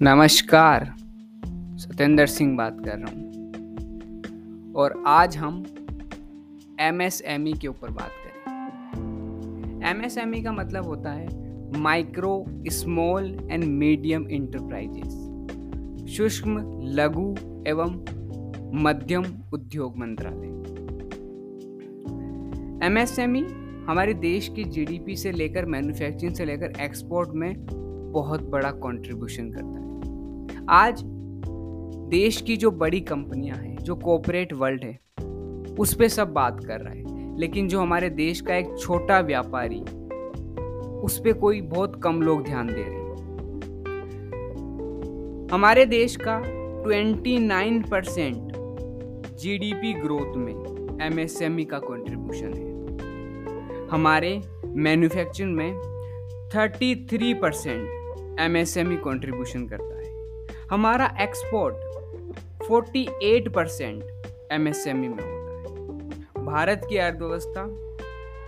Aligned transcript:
नमस्कार। 0.00 0.84
सत्येंद्र 1.78 2.26
सिंह 2.26 2.56
बात 2.56 2.76
कर 2.84 2.98
रहा 2.98 3.10
हूँ। 3.10 4.72
और 4.74 5.02
आज 5.06 5.36
हम 5.36 5.62
एम 6.80 7.02
एस 7.02 7.20
एम 7.26 7.46
ई 7.48 7.52
के 7.52 7.68
ऊपर 7.68 7.90
बात 7.90 8.10
करें 8.24 9.88
एम 9.90 10.02
एस 10.04 10.18
एम 10.18 10.34
ई 10.34 10.42
का 10.42 10.52
मतलब 10.52 10.84
होता 10.84 11.10
है 11.10 11.26
micro 11.80 12.32
small 12.70 13.48
and 13.50 13.64
medium 13.64 14.26
enterprises 14.28 15.12
सूक्ष्म 16.16 16.80
लघु 16.96 17.28
एवं 17.68 17.94
मध्यम 18.82 19.24
उद्योग 19.54 19.98
मंत्रालय। 19.98 20.46
एम 22.86 22.98
एस 22.98 23.18
एम 23.18 23.36
ई 23.36 23.44
हमारे 23.88 24.14
देश 24.14 24.48
की 24.48 24.64
जीडीपी 24.64 25.16
से 25.16 25.32
लेकर 25.32 25.66
मैन्युफैक्चरिंग 25.66 26.34
से 26.34 26.44
लेकर 26.44 26.80
एक्सपोर्ट 26.80 27.30
में 27.34 27.54
बहुत 28.14 28.42
बड़ा 28.42 28.70
कंट्रीब्यूशन 28.70 29.50
करता 29.50 29.78
है। 29.80 29.84
आज 30.68 31.02
देश 32.10 32.42
की 32.42 32.56
जो 32.56 32.70
बड़ी 32.70 33.00
कंपनियाँ 33.00 33.56
हैं, 33.56 33.76
जो 33.78 33.96
कॉपोरेट 33.96 34.52
वर्ल्ड 34.52 34.84
है, 34.84 34.98
उस 35.78 35.94
पर 35.94 36.08
सब 36.08 36.32
बात 36.32 36.64
कर 36.64 36.80
रहा 36.80 36.92
है। 36.92 37.36
लेकिन 37.36 37.68
जो 37.68 37.80
हमारे 37.80 38.10
देश 38.10 38.40
का 38.40 38.56
एक 38.56 38.78
छोटा 38.78 39.20
व्यापारी, 39.20 39.80
उस 41.00 41.18
पर 41.18 41.32
कोई 41.32 41.60
बहुत 41.60 42.00
कम 42.02 42.22
लोग 42.22 42.44
ध्यान 42.44 42.66
दे 42.66 42.72
रहे 42.72 42.94
हैं। 42.94 43.14
हमारे 45.52 45.86
देश 45.86 46.16
का 46.16 46.38
29 46.82 47.90
परसेंट 47.90 48.52
जीडीपी 49.36 49.94
ग्रोथ 49.94 50.36
में 50.36 50.54
एमएसएमई 51.02 51.64
का 51.64 51.78
कंट्रीब्यूशन 51.78 52.54
है। 52.54 52.74
हमारे 53.86 54.42
मैन्युफैक्चरिंग 54.66 55.56
में 55.56 55.72
33 56.54 57.34
परसेंट 57.34 58.03
एमएसएमई 58.40 58.96
कंट्रीब्यूशन 58.96 59.66
करता 59.66 59.98
है। 59.98 60.66
हमारा 60.70 61.06
एक्सपोर्ट 61.20 61.74
48 62.62 63.48
परसेंट 63.48 64.02
एमएसएमई 64.52 65.08
में 65.08 65.22
होता 65.22 65.52
है। 65.52 66.44
भारत 66.44 66.86
की 66.88 66.96
अर्थव्यवस्था 66.96 67.66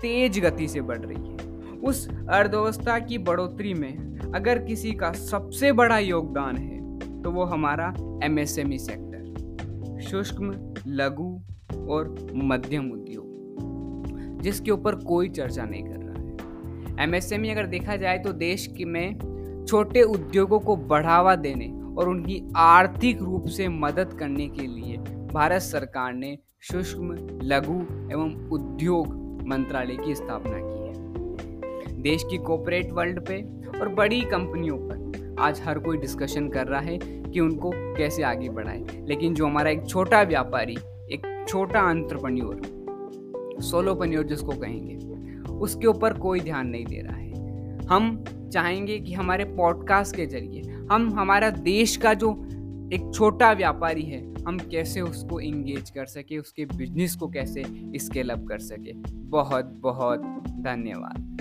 तेज 0.00 0.38
गति 0.40 0.68
से 0.68 0.80
बढ़ 0.80 0.98
रही 0.98 1.16
है। 1.16 1.78
उस 1.80 2.08
अर्थव्यवस्था 2.08 2.98
की 2.98 3.18
बढ़ोतरी 3.18 3.74
में 3.74 4.32
अगर 4.34 4.58
किसी 4.58 4.92
का 4.92 5.12
सबसे 5.12 5.72
बड़ा 5.72 5.98
योगदान 5.98 6.56
है 6.56 7.22
तो 7.22 7.30
वो 7.30 7.44
हमारा 7.44 7.94
एमएसएमई 8.24 8.78
सेक्टर 8.78 10.00
सूक्ष्म 10.00 10.52
लघु 10.86 11.40
और 11.88 12.14
मध्यम 12.34 12.90
उद्योग, 12.92 14.40
जिसके 14.42 14.70
ऊपर 14.70 14.94
कोई 14.94 15.28
चर्चा 15.28 15.64
नहीं 15.64 15.82
कर 15.84 16.00
रहा 16.00 16.22
है। 16.22 17.02
एमएसएमई 17.04 17.48
अगर 17.48 17.66
देखा 17.66 17.96
जाए 17.96 18.18
तो 18.18 18.32
देश 18.32 18.68
में 18.80 19.35
छोटे 19.68 20.02
उद्योगों 20.02 20.58
को 20.58 20.76
बढ़ावा 20.76 21.36
देने 21.36 21.68
और 21.96 22.08
उनकी 22.08 22.42
आर्थिक 22.56 23.22
रूप 23.22 23.46
से 23.46 23.68
मदद 23.68 24.12
करने 24.12 24.48
के 24.48 24.66
लिए 24.66 24.96
भारत 25.32 25.62
सरकार 25.62 26.12
ने 26.12 26.38
सूक्ष्म 26.60 27.16
लघु 27.42 27.80
एवं 28.12 28.48
उद्योग 28.48 29.08
मंत्रालय 29.48 29.96
की 29.96 30.14
स्थापना 30.14 30.58
की 30.58 30.86
है। 30.86 32.02
देश 32.02 32.24
की 32.30 32.38
कॉपोरेट 32.38 32.92
वर्ल्ड 32.92 33.26
पे 33.26 33.42
और 33.80 33.88
बड़ी 33.88 34.20
कंपनियों 34.20 34.76
पर 34.78 35.36
आज 35.38 35.60
हर 35.64 35.78
कोई 35.78 35.98
डिस्कशन 35.98 36.48
कर 36.48 36.66
रहा 36.66 36.80
है 36.80 36.98
कि 36.98 37.40
उनको 37.40 37.72
कैसे 37.74 38.22
आगे 38.22 38.48
बढ़ाए। 38.48 39.04
लेकिन 39.08 39.34
जो 39.34 39.46
हमारा 39.46 39.70
एक 39.70 39.86
छोटा 39.88 40.22
व्यापारी, 40.22 40.76
एक 41.12 41.46
छोटा 41.48 41.80
अंतरपन्योर 41.80 42.60
सोलोपन्योर 43.60 44.24
जिसको 44.24 44.52
कहेंगे, 44.52 44.96
उसके 45.52 45.86
ऊपर 45.86 46.12
कोई 46.12 46.40
ध्यान 46.40 46.66
नहीं 46.66 46.84
दे 46.84 47.00
रहा 47.00 47.16
है। 47.16 47.26
हम 47.86 48.24
चाहेंगे 48.50 48.98
कि 48.98 49.12
हमारे 49.12 49.44
पॉडकास्ट 49.44 50.16
के 50.16 50.26
ज़रिए 50.26 50.62
हम, 50.90 51.12
हमारा 51.18 51.50
देश 51.50 51.96
का 51.96 52.14
जो 52.14 52.30
एक 52.92 53.10
छोटा 53.14 53.52
व्यापारी 53.52 54.02
है, 54.02 54.44
हम 54.44 54.58
कैसे 54.58 55.00
उसको 55.00 55.40
इंगेज 55.40 55.90
कर 55.90 56.06
सके, 56.06 56.38
उसके 56.38 56.64
बिज़नेस 56.64 57.16
को 57.16 57.28
कैसे 57.28 57.64
स्केल 57.98 58.30
अप 58.30 58.46
कर 58.48 58.58
सके। 58.58 58.92
बहुत 59.12 59.64
बहुत 59.64 60.20
धन्यवाद। 60.48 61.36